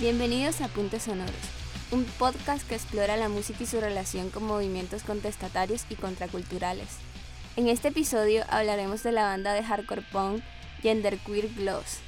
Bienvenidos 0.00 0.62
a 0.62 0.68
Puntos 0.68 1.02
Sonoros, 1.02 1.34
un 1.90 2.04
podcast 2.04 2.66
que 2.66 2.74
explora 2.74 3.18
la 3.18 3.28
música 3.28 3.64
y 3.64 3.66
su 3.66 3.82
relación 3.82 4.30
con 4.30 4.44
movimientos 4.44 5.02
contestatarios 5.02 5.84
y 5.90 5.94
contraculturales. 5.94 6.88
En 7.56 7.68
este 7.68 7.88
episodio 7.88 8.44
hablaremos 8.48 9.02
de 9.02 9.12
la 9.12 9.24
banda 9.24 9.52
de 9.52 9.62
hardcore 9.62 10.00
punk 10.10 10.42
Genderqueer 10.80 11.50
Gloss, 11.52 11.98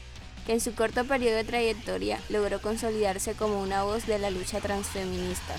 que 0.47 0.55
en 0.55 0.63
su 0.63 0.75
corto 0.75 1.05
periodo 1.05 1.37
de 1.37 1.45
trayectoria 1.45 2.19
logró 2.31 2.63
consolidarse 2.63 3.35
como 3.35 3.61
una 3.61 3.83
voz 3.83 4.07
de 4.07 4.19
la 4.19 4.31
lucha 4.31 4.61
transfeminista. 4.61 5.55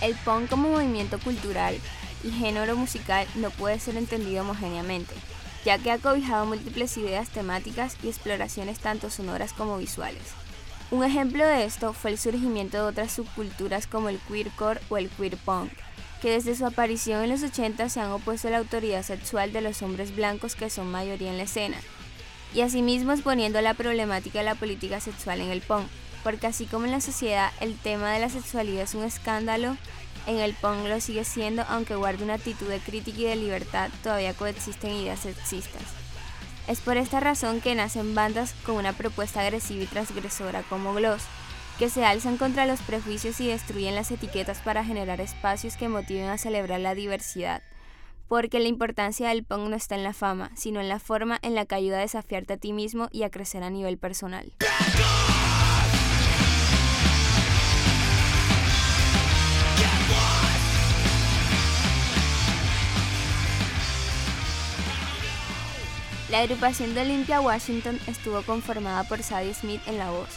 El 0.00 0.14
punk 0.24 0.48
como 0.48 0.68
movimiento 0.68 1.18
cultural 1.18 1.80
y 2.24 2.30
género 2.30 2.76
musical 2.76 3.26
no 3.34 3.50
puede 3.50 3.78
ser 3.78 3.96
entendido 3.96 4.42
homogéneamente, 4.42 5.14
ya 5.64 5.78
que 5.78 5.90
ha 5.90 5.98
cobijado 5.98 6.46
múltiples 6.46 6.96
ideas 6.96 7.28
temáticas 7.28 7.96
y 8.02 8.08
exploraciones 8.08 8.78
tanto 8.78 9.10
sonoras 9.10 9.52
como 9.52 9.78
visuales. 9.78 10.22
Un 10.90 11.04
ejemplo 11.04 11.46
de 11.46 11.64
esto 11.64 11.92
fue 11.92 12.10
el 12.10 12.18
surgimiento 12.18 12.76
de 12.76 12.82
otras 12.82 13.12
subculturas 13.12 13.86
como 13.86 14.08
el 14.08 14.18
queercore 14.28 14.80
o 14.90 14.98
el 14.98 15.08
queer 15.08 15.36
punk, 15.38 15.72
que 16.20 16.30
desde 16.30 16.54
su 16.54 16.66
aparición 16.66 17.24
en 17.24 17.30
los 17.30 17.42
80 17.42 17.88
se 17.88 18.00
han 18.00 18.12
opuesto 18.12 18.48
a 18.48 18.50
la 18.50 18.58
autoridad 18.58 19.02
sexual 19.02 19.52
de 19.52 19.62
los 19.62 19.82
hombres 19.82 20.14
blancos 20.14 20.54
que 20.54 20.70
son 20.70 20.90
mayoría 20.90 21.30
en 21.30 21.38
la 21.38 21.44
escena, 21.44 21.78
y 22.54 22.60
asimismo 22.60 23.12
exponiendo 23.12 23.60
la 23.60 23.74
problemática 23.74 24.40
de 24.40 24.44
la 24.44 24.54
política 24.54 25.00
sexual 25.00 25.40
en 25.40 25.50
el 25.50 25.62
punk, 25.62 25.86
porque 26.22 26.46
así 26.46 26.66
como 26.66 26.84
en 26.84 26.92
la 26.92 27.00
sociedad 27.00 27.50
el 27.60 27.76
tema 27.76 28.12
de 28.12 28.20
la 28.20 28.28
sexualidad 28.28 28.84
es 28.84 28.94
un 28.94 29.04
escándalo, 29.04 29.76
en 30.26 30.38
el 30.38 30.54
punk 30.54 30.86
lo 30.86 31.00
sigue 31.00 31.24
siendo, 31.24 31.62
aunque 31.68 31.94
guarde 31.94 32.24
una 32.24 32.34
actitud 32.34 32.68
de 32.68 32.78
crítica 32.78 33.18
y 33.20 33.24
de 33.24 33.36
libertad, 33.36 33.90
todavía 34.02 34.34
coexisten 34.34 34.92
ideas 34.92 35.20
sexistas. 35.20 35.82
Es 36.68 36.80
por 36.80 36.96
esta 36.96 37.18
razón 37.20 37.60
que 37.60 37.74
nacen 37.74 38.14
bandas 38.14 38.54
con 38.64 38.76
una 38.76 38.92
propuesta 38.92 39.40
agresiva 39.40 39.82
y 39.82 39.86
transgresora 39.86 40.62
como 40.62 40.94
Gloss, 40.94 41.22
que 41.78 41.90
se 41.90 42.04
alzan 42.04 42.36
contra 42.36 42.66
los 42.66 42.80
prejuicios 42.80 43.40
y 43.40 43.48
destruyen 43.48 43.96
las 43.96 44.10
etiquetas 44.10 44.58
para 44.58 44.84
generar 44.84 45.20
espacios 45.20 45.76
que 45.76 45.88
motiven 45.88 46.28
a 46.28 46.38
celebrar 46.38 46.80
la 46.80 46.94
diversidad. 46.94 47.62
Porque 48.28 48.60
la 48.60 48.68
importancia 48.68 49.28
del 49.28 49.44
punk 49.44 49.68
no 49.68 49.76
está 49.76 49.96
en 49.96 50.04
la 50.04 50.12
fama, 50.12 50.52
sino 50.54 50.80
en 50.80 50.88
la 50.88 51.00
forma 51.00 51.38
en 51.42 51.54
la 51.54 51.66
que 51.66 51.74
ayuda 51.74 51.98
a 51.98 52.02
desafiarte 52.02 52.54
a 52.54 52.56
ti 52.56 52.72
mismo 52.72 53.08
y 53.10 53.24
a 53.24 53.30
crecer 53.30 53.62
a 53.64 53.70
nivel 53.70 53.98
personal. 53.98 54.52
La 66.32 66.40
agrupación 66.40 66.94
de 66.94 67.02
Olympia 67.02 67.42
Washington 67.42 68.00
estuvo 68.06 68.40
conformada 68.40 69.04
por 69.04 69.22
Sadie 69.22 69.52
Smith 69.52 69.82
en 69.86 69.98
la 69.98 70.10
voz, 70.10 70.30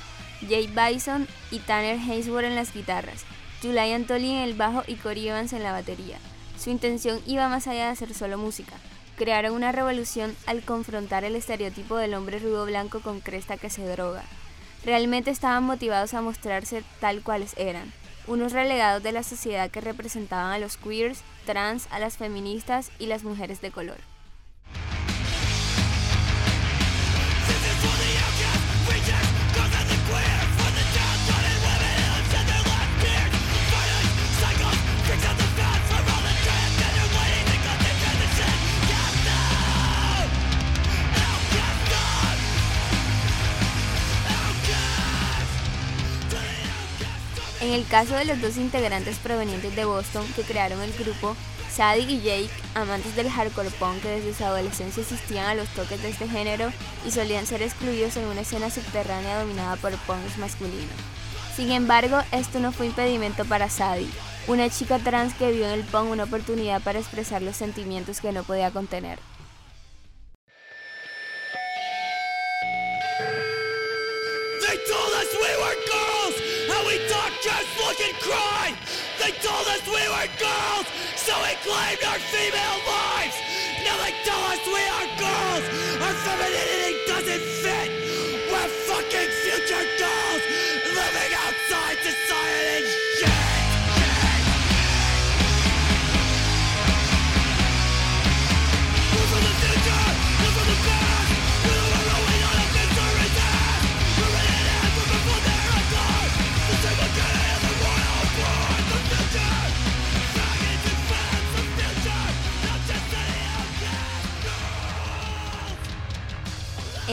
Jay 0.46 0.68
Bison 0.68 1.26
y 1.52 1.60
Tanner 1.60 1.98
Hainsworth 1.98 2.44
en 2.44 2.56
las 2.56 2.74
guitarras, 2.74 3.24
Julian 3.62 4.04
Tolley 4.04 4.32
en 4.32 4.42
el 4.42 4.56
bajo 4.56 4.84
y 4.88 4.96
Corey 4.96 5.30
Evans 5.30 5.54
en 5.54 5.64
la 5.64 5.72
batería. 5.72 6.18
Su 6.60 6.70
intención 6.70 7.22
iba 7.26 7.48
más 7.48 7.68
allá 7.68 7.86
de 7.86 7.92
hacer 7.92 8.14
solo 8.14 8.38
música. 8.38 8.74
Crearon 9.16 9.54
una 9.54 9.72
revolución 9.72 10.36
al 10.48 10.64
confrontar 10.64 11.24
el 11.24 11.38
estereotipo 11.38 11.96
del 11.96 12.16
hombre 12.16 12.40
rudo 12.40 12.66
blanco 12.66 13.00
con 13.00 13.22
cresta 13.22 13.56
que 13.56 13.70
se 13.70 13.88
droga. 13.88 14.26
Realmente 14.84 15.32
estaban 15.32 15.64
motivados 15.64 16.14
a 16.14 16.22
mostrarse 16.22 16.84
tal 17.00 17.22
cuales 17.22 17.54
eran, 17.56 17.94
unos 18.28 18.52
relegados 18.52 19.02
de 19.02 19.14
la 19.14 19.24
sociedad 19.24 19.72
que 19.72 19.80
representaban 19.80 20.52
a 20.52 20.60
los 20.60 20.76
queers, 20.76 21.22
trans, 21.46 21.88
a 21.90 22.00
las 22.00 22.18
feministas 22.18 22.92
y 23.00 23.06
las 23.06 23.24
mujeres 23.24 23.62
de 23.62 23.72
color. 23.72 24.15
En 47.66 47.74
el 47.74 47.88
caso 47.88 48.14
de 48.14 48.26
los 48.26 48.40
dos 48.42 48.58
integrantes 48.58 49.18
provenientes 49.18 49.76
de 49.76 49.86
Boston 49.86 50.24
que 50.36 50.44
crearon 50.44 50.80
el 50.84 50.94
grupo, 50.94 51.36
Sadie 51.74 52.04
y 52.04 52.22
Jake, 52.22 52.52
amantes 52.76 53.16
del 53.16 53.28
hardcore 53.28 53.72
punk 53.72 54.04
que 54.04 54.08
desde 54.08 54.36
su 54.36 54.46
adolescencia 54.46 55.02
asistían 55.02 55.48
a 55.48 55.56
los 55.56 55.68
toques 55.70 56.00
de 56.04 56.10
este 56.10 56.28
género 56.28 56.72
y 57.08 57.10
solían 57.10 57.48
ser 57.48 57.64
excluidos 57.64 58.18
en 58.18 58.26
una 58.26 58.42
escena 58.42 58.70
subterránea 58.70 59.40
dominada 59.40 59.78
por 59.78 59.98
punks 59.98 60.38
masculinos. 60.38 60.94
Sin 61.56 61.72
embargo, 61.72 62.20
esto 62.32 62.60
no 62.60 62.72
fue 62.72 62.86
impedimento 62.86 63.46
para 63.46 63.68
Sadie, 63.68 64.12
una 64.46 64.70
chica 64.70 65.00
trans 65.00 65.34
que 65.34 65.52
vio 65.52 65.66
en 65.66 65.72
el 65.72 65.86
punk 65.86 66.12
una 66.12 66.26
oportunidad 66.26 66.84
para 66.84 67.00
expresar 67.00 67.42
los 67.42 67.58
sentimientos 67.58 68.22
que 68.22 68.32
no 68.32 68.44
podía 68.44 68.70
contener. 68.70 69.18
Just 77.46 78.02
and 78.02 78.18
cry. 78.26 78.74
They 79.22 79.30
told 79.46 79.68
us 79.70 79.86
we 79.86 80.02
were 80.10 80.30
girls, 80.42 80.88
so 81.16 81.32
we 81.46 81.54
claimed 81.62 82.02
our 82.10 82.18
female 82.34 82.80
lives. 82.90 83.38
Now 83.86 83.96
they 84.02 84.14
tell 84.26 84.44
us 84.50 84.62
we 84.66 84.82
are 84.98 85.08
girls. 85.22 85.66
Our 86.02 86.16
femininity 86.26 86.94
doesn't 87.06 87.46
fit. 87.62 87.90
We're 88.50 88.72
fucking 88.90 89.30
future 89.46 89.86
girls 90.02 90.42
living 90.98 91.34
outside 91.46 91.98
society 92.02 93.05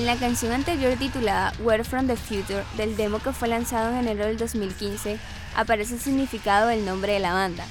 En 0.02 0.06
la 0.06 0.16
canción 0.16 0.50
anterior 0.50 0.98
titulada 0.98 1.52
Where 1.60 1.84
from 1.84 2.08
the 2.08 2.16
Future 2.16 2.64
del 2.76 2.96
demo 2.96 3.20
que 3.20 3.32
fue 3.32 3.46
lanzado 3.46 3.92
en 3.92 3.98
enero 3.98 4.26
del 4.26 4.36
2015 4.36 5.16
aparece 5.54 5.94
el 5.94 6.00
significado 6.00 6.66
del 6.66 6.84
nombre 6.84 7.12
de 7.12 7.20
la 7.20 7.32
banda. 7.32 7.64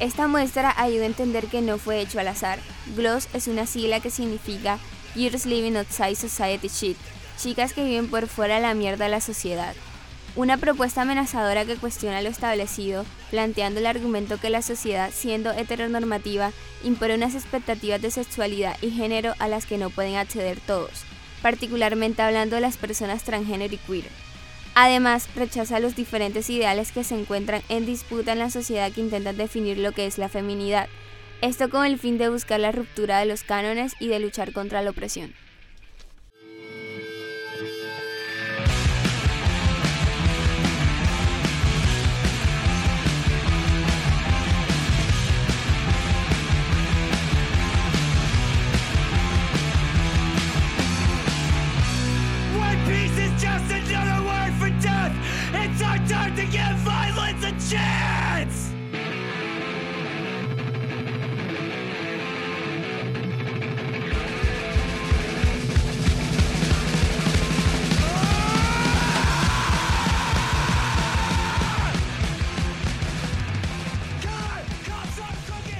Esta 0.00 0.26
muestra 0.26 0.74
ayuda 0.76 1.04
a 1.04 1.06
entender 1.06 1.46
que 1.46 1.60
no 1.62 1.78
fue 1.78 2.00
hecho 2.00 2.18
al 2.18 2.26
azar. 2.26 2.58
Gloss 2.96 3.28
es 3.32 3.46
una 3.46 3.64
sigla 3.64 4.00
que 4.00 4.10
significa 4.10 4.80
Years 5.14 5.46
Living 5.46 5.76
Outside 5.76 6.16
Society 6.16 6.66
Shit, 6.66 6.96
chicas 7.40 7.72
que 7.72 7.84
viven 7.84 8.10
por 8.10 8.26
fuera 8.26 8.56
de 8.56 8.62
la 8.62 8.74
mierda 8.74 9.04
de 9.04 9.12
la 9.12 9.20
sociedad. 9.20 9.76
Una 10.34 10.56
propuesta 10.56 11.02
amenazadora 11.02 11.64
que 11.64 11.76
cuestiona 11.76 12.22
lo 12.22 12.28
establecido, 12.28 13.04
planteando 13.30 13.78
el 13.78 13.86
argumento 13.86 14.38
que 14.38 14.50
la 14.50 14.62
sociedad, 14.62 15.10
siendo 15.14 15.52
heteronormativa, 15.52 16.50
impone 16.82 17.14
unas 17.14 17.36
expectativas 17.36 18.02
de 18.02 18.10
sexualidad 18.10 18.76
y 18.82 18.90
género 18.90 19.34
a 19.38 19.46
las 19.46 19.64
que 19.64 19.78
no 19.78 19.90
pueden 19.90 20.16
acceder 20.16 20.58
todos 20.58 21.04
particularmente 21.42 22.22
hablando 22.22 22.56
de 22.56 22.62
las 22.62 22.76
personas 22.76 23.24
transgénero 23.24 23.74
y 23.74 23.78
queer. 23.78 24.04
Además, 24.74 25.28
rechaza 25.34 25.80
los 25.80 25.96
diferentes 25.96 26.48
ideales 26.50 26.92
que 26.92 27.04
se 27.04 27.18
encuentran 27.18 27.62
en 27.68 27.86
disputa 27.86 28.32
en 28.32 28.38
la 28.38 28.50
sociedad 28.50 28.92
que 28.92 29.00
intentan 29.00 29.36
definir 29.36 29.78
lo 29.78 29.92
que 29.92 30.06
es 30.06 30.18
la 30.18 30.28
feminidad, 30.28 30.88
esto 31.40 31.70
con 31.70 31.84
el 31.84 31.98
fin 31.98 32.18
de 32.18 32.28
buscar 32.28 32.60
la 32.60 32.72
ruptura 32.72 33.18
de 33.18 33.26
los 33.26 33.42
cánones 33.42 33.94
y 34.00 34.08
de 34.08 34.20
luchar 34.20 34.52
contra 34.52 34.82
la 34.82 34.90
opresión. 34.90 35.34
It's 55.70 55.82
our 55.82 55.98
time 56.08 56.34
to 56.36 56.46
give 56.46 56.76
violence 56.78 57.44
a 57.44 57.70
chance! 57.70 58.77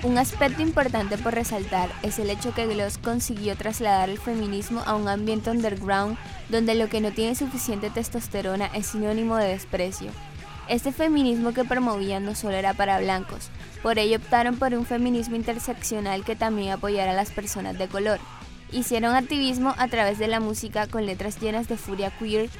Un 0.04 0.16
aspecto 0.16 0.62
importante 0.62 1.18
por 1.18 1.34
resaltar 1.34 1.90
es 2.04 2.20
el 2.20 2.30
hecho 2.30 2.54
que 2.54 2.68
Gloss 2.68 2.98
consiguió 2.98 3.56
trasladar 3.56 4.08
el 4.08 4.18
feminismo 4.18 4.80
a 4.86 4.94
un 4.94 5.08
ambiente 5.08 5.50
underground 5.50 6.16
donde 6.48 6.76
lo 6.76 6.88
que 6.88 7.00
no 7.00 7.10
tiene 7.10 7.34
suficiente 7.34 7.90
testosterona 7.90 8.66
es 8.66 8.86
sinónimo 8.86 9.36
de 9.36 9.48
desprecio. 9.48 10.12
Este 10.68 10.92
feminismo 10.92 11.52
que 11.52 11.64
promovían 11.64 12.24
no 12.24 12.36
solo 12.36 12.54
era 12.54 12.74
para 12.74 13.00
blancos, 13.00 13.48
por 13.82 13.98
ello 13.98 14.18
optaron 14.18 14.56
por 14.56 14.72
un 14.72 14.86
feminismo 14.86 15.34
interseccional 15.34 16.24
que 16.24 16.36
también 16.36 16.70
apoyara 16.70 17.10
a 17.10 17.16
las 17.16 17.32
personas 17.32 17.76
de 17.76 17.88
color. 17.88 18.20
Hicieron 18.70 19.16
activismo 19.16 19.74
a 19.78 19.88
través 19.88 20.18
de 20.18 20.28
la 20.28 20.38
música 20.38 20.86
con 20.86 21.06
letras 21.06 21.40
llenas 21.40 21.66
de 21.66 21.76
furia 21.76 22.12
queer 22.16 22.50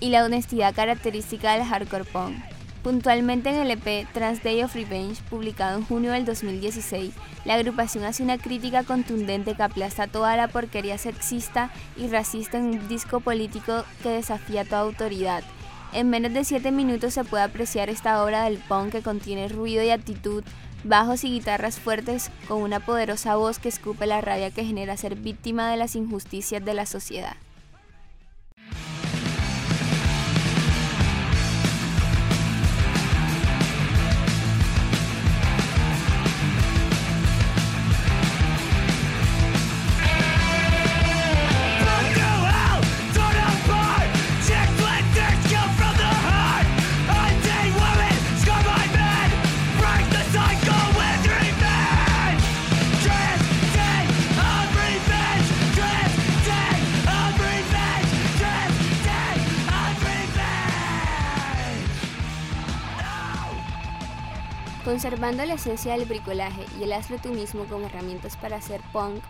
y 0.00 0.08
la 0.08 0.24
honestidad 0.24 0.74
característica 0.74 1.52
del 1.52 1.64
hardcore 1.64 2.04
punk. 2.04 2.57
Puntualmente 2.88 3.50
en 3.50 3.56
el 3.56 3.70
EP 3.70 4.10
Trans 4.14 4.42
Day 4.42 4.62
of 4.62 4.74
Revenge, 4.74 5.20
publicado 5.28 5.76
en 5.76 5.84
junio 5.84 6.12
del 6.12 6.24
2016, 6.24 7.12
la 7.44 7.52
agrupación 7.52 8.04
hace 8.04 8.22
una 8.22 8.38
crítica 8.38 8.82
contundente 8.82 9.54
que 9.54 9.62
aplasta 9.62 10.06
toda 10.06 10.38
la 10.38 10.48
porquería 10.48 10.96
sexista 10.96 11.70
y 11.98 12.08
racista 12.08 12.56
en 12.56 12.64
un 12.64 12.88
disco 12.88 13.20
político 13.20 13.84
que 14.02 14.08
desafía 14.08 14.64
toda 14.64 14.80
autoridad. 14.80 15.44
En 15.92 16.08
menos 16.08 16.32
de 16.32 16.44
7 16.44 16.72
minutos 16.72 17.12
se 17.12 17.24
puede 17.24 17.42
apreciar 17.42 17.90
esta 17.90 18.24
obra 18.24 18.44
del 18.44 18.56
punk 18.56 18.92
que 18.92 19.02
contiene 19.02 19.50
ruido 19.50 19.84
y 19.84 19.90
actitud, 19.90 20.42
bajos 20.82 21.24
y 21.24 21.28
guitarras 21.28 21.78
fuertes 21.78 22.30
con 22.48 22.62
una 22.62 22.80
poderosa 22.80 23.36
voz 23.36 23.58
que 23.58 23.68
escupe 23.68 24.06
la 24.06 24.22
rabia 24.22 24.50
que 24.50 24.64
genera 24.64 24.96
ser 24.96 25.14
víctima 25.14 25.70
de 25.70 25.76
las 25.76 25.94
injusticias 25.94 26.64
de 26.64 26.72
la 26.72 26.86
sociedad. 26.86 27.36
Conservando 64.88 65.44
la 65.44 65.52
esencia 65.52 65.92
del 65.92 66.08
bricolaje 66.08 66.64
y 66.80 66.84
el 66.84 66.94
hazlo 66.94 67.18
tú 67.18 67.28
mismo 67.28 67.66
como 67.66 67.84
herramientas 67.84 68.38
para 68.38 68.56
hacer 68.56 68.80
punk, 68.90 69.22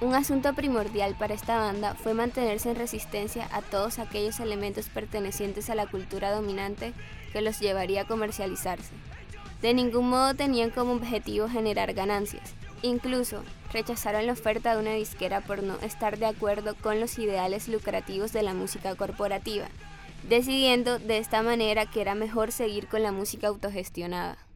un 0.00 0.12
asunto 0.12 0.52
primordial 0.54 1.14
para 1.14 1.34
esta 1.34 1.56
banda 1.56 1.94
fue 1.94 2.14
mantenerse 2.14 2.70
en 2.70 2.74
resistencia 2.74 3.48
a 3.52 3.62
todos 3.62 4.00
aquellos 4.00 4.40
elementos 4.40 4.88
pertenecientes 4.88 5.70
a 5.70 5.76
la 5.76 5.86
cultura 5.86 6.32
dominante 6.32 6.94
que 7.32 7.42
los 7.42 7.60
llevaría 7.60 8.02
a 8.02 8.06
comercializarse. 8.08 8.90
De 9.62 9.72
ningún 9.72 10.10
modo 10.10 10.34
tenían 10.34 10.70
como 10.70 10.94
objetivo 10.94 11.48
generar 11.48 11.94
ganancias. 11.94 12.56
Incluso 12.82 13.44
rechazaron 13.72 14.26
la 14.26 14.32
oferta 14.32 14.74
de 14.74 14.80
una 14.80 14.94
disquera 14.94 15.42
por 15.42 15.62
no 15.62 15.76
estar 15.78 16.18
de 16.18 16.26
acuerdo 16.26 16.74
con 16.74 16.98
los 16.98 17.20
ideales 17.20 17.68
lucrativos 17.68 18.32
de 18.32 18.42
la 18.42 18.52
música 18.52 18.96
corporativa, 18.96 19.68
decidiendo 20.28 20.98
de 20.98 21.18
esta 21.18 21.44
manera 21.44 21.86
que 21.86 22.00
era 22.00 22.16
mejor 22.16 22.50
seguir 22.50 22.88
con 22.88 23.04
la 23.04 23.12
música 23.12 23.46
autogestionada. 23.46 24.47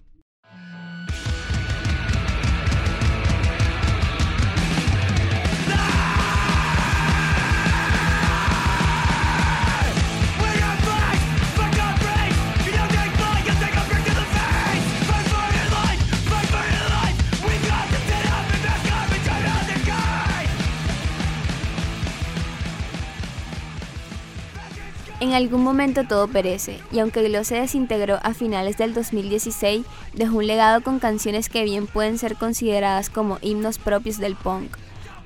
En 25.23 25.35
algún 25.35 25.63
momento 25.63 26.03
todo 26.03 26.27
perece, 26.27 26.81
y 26.91 26.99
aunque 26.99 27.23
Glow 27.23 27.45
se 27.45 27.55
desintegró 27.55 28.19
a 28.25 28.35
finales 28.35 28.77
del 28.77 28.93
2016, 28.93 29.87
dejó 30.15 30.39
un 30.39 30.49
legado 30.49 30.81
con 30.81 30.99
canciones 30.99 31.49
que 31.49 31.63
bien 31.63 31.87
pueden 31.87 32.19
ser 32.19 32.35
consideradas 32.35 33.09
como 33.09 33.39
himnos 33.41 33.79
propios 33.79 34.19
del 34.19 34.35
punk. 34.35 34.77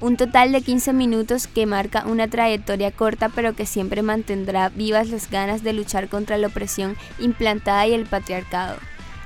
Un 0.03 0.19
total 0.19 0.53
de 0.53 0.61
15 0.61 0.93
minutos 0.93 1.47
que 1.47 1.65
marca 1.65 2.05
una 2.07 2.29
trayectoria 2.29 2.91
corta 2.91 3.31
pero 3.31 3.57
que 3.57 3.65
siempre 3.65 4.03
mantendrá 4.03 4.69
vivas 4.69 5.09
las 5.09 5.31
ganas 5.31 5.63
de 5.63 5.73
luchar 5.73 6.11
contra 6.11 6.37
la 6.37 6.49
opresión 6.49 6.95
implantada 7.19 7.87
y 7.87 7.95
el 7.95 8.05
patriarcado. 8.05 8.77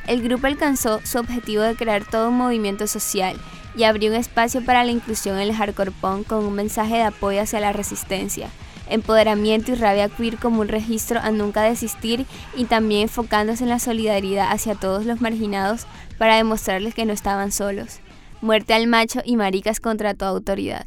El 0.07 0.23
grupo 0.23 0.47
alcanzó 0.47 1.01
su 1.03 1.19
objetivo 1.19 1.65
de 1.65 1.75
crear 1.75 2.05
todo 2.05 2.29
un 2.29 2.37
movimiento 2.37 2.87
social 2.87 3.37
y 3.75 3.83
abrió 3.83 4.13
un 4.13 4.17
espacio 4.17 4.65
para 4.65 4.85
la 4.85 4.93
inclusión 4.93 5.35
en 5.35 5.49
el 5.49 5.53
hardcore 5.53 5.91
punk 5.91 6.29
con 6.29 6.45
un 6.45 6.55
mensaje 6.55 6.95
de 6.95 7.03
apoyo 7.03 7.43
hacia 7.43 7.59
la 7.59 7.73
resistencia 7.73 8.51
empoderamiento 8.91 9.73
y 9.73 9.75
rabia 9.77 10.09
queer 10.09 10.37
como 10.37 10.61
un 10.61 10.69
registro 10.69 11.21
a 11.21 11.31
nunca 11.31 11.63
desistir 11.63 12.27
y 12.57 12.67
también 12.67 13.03
enfocándose 13.03 13.65
en 13.65 13.71
la 13.71 13.79
solidaridad 13.79 14.51
hacia 14.51 14.75
todos 14.75 15.07
los 15.07 15.21
marginados 15.21 15.87
para 16.19 16.37
demostrarles 16.37 16.95
que 16.95 17.07
no 17.07 17.13
estaban 17.13 17.53
solos. 17.53 18.01
Muerte 18.41 18.75
al 18.75 18.87
macho 18.87 19.21
y 19.25 19.37
maricas 19.37 19.81
contra 19.81 20.15
toda 20.15 20.31
autoridad. 20.31 20.87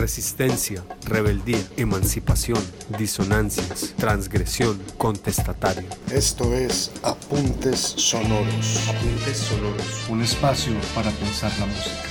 Resistencia, 0.00 0.82
rebeldía, 1.04 1.62
emancipación, 1.76 2.58
disonancias, 2.96 3.92
transgresión, 3.98 4.80
contestatario. 4.96 5.86
Esto 6.10 6.54
es 6.54 6.90
Apuntes 7.02 7.78
Sonoros. 7.78 8.88
Apuntes 8.88 9.36
sonoros. 9.36 10.08
Un 10.08 10.22
espacio 10.22 10.72
para 10.94 11.10
pensar 11.10 11.52
la 11.58 11.66
música. 11.66 12.08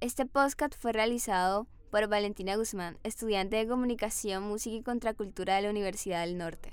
Este 0.00 0.24
podcast 0.24 0.74
fue 0.78 0.94
realizado 0.94 1.66
por 1.94 2.08
Valentina 2.08 2.56
Guzmán, 2.56 2.98
estudiante 3.04 3.54
de 3.54 3.68
Comunicación, 3.68 4.42
Música 4.42 4.74
y 4.74 4.82
Contracultura 4.82 5.54
de 5.54 5.62
la 5.62 5.70
Universidad 5.70 6.22
del 6.22 6.36
Norte. 6.36 6.72